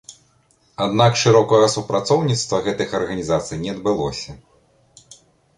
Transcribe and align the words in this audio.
Аднак 0.85 1.19
шырокага 1.23 1.67
супрацоўніцтва 1.75 2.63
гэтых 2.69 2.97
арганізацый 3.01 3.57
не 3.67 3.73
адбылося. 3.75 4.31